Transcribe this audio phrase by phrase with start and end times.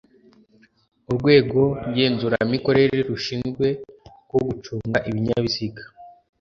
[1.09, 3.67] urwego ngenzuramikorere rushinzwe
[4.25, 5.83] rwo gucunga ibinyabiziga